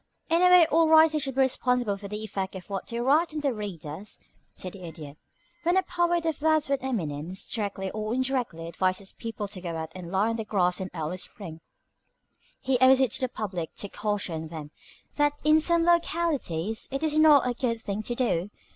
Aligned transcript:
"In 0.31 0.41
a 0.41 0.49
way 0.49 0.65
all 0.65 0.87
writers 0.89 1.21
should 1.21 1.35
be 1.35 1.41
responsible 1.41 1.95
for 1.95 2.07
the 2.07 2.23
effect 2.23 2.55
of 2.55 2.71
what 2.71 2.87
they 2.87 2.99
write 2.99 3.35
on 3.35 3.41
their 3.41 3.53
readers," 3.53 4.17
said 4.51 4.73
the 4.73 4.81
Idiot. 4.83 5.15
"When 5.61 5.77
a 5.77 5.83
poet 5.83 6.25
of 6.25 6.41
Wordsworth's 6.41 6.83
eminence, 6.83 7.47
directly 7.47 7.91
or 7.91 8.11
indirectly, 8.15 8.67
advises 8.67 9.11
people 9.13 9.47
to 9.49 9.61
go 9.61 9.75
out 9.75 9.91
and 9.93 10.09
lie 10.11 10.29
on 10.29 10.37
the 10.37 10.43
grass 10.43 10.81
in 10.81 10.89
early 10.95 11.17
spring, 11.17 11.61
he 12.59 12.79
owes 12.81 12.99
it 12.99 13.11
to 13.11 13.21
his 13.21 13.29
public 13.35 13.75
to 13.75 13.89
caution 13.89 14.47
them 14.47 14.71
that 15.17 15.33
in 15.43 15.59
some 15.59 15.83
localities 15.83 16.87
it 16.91 17.03
is 17.03 17.15
not 17.19 17.47
a 17.47 17.53
good 17.53 17.79
thing 17.79 18.01
to 18.01 18.15
do. 18.15 18.49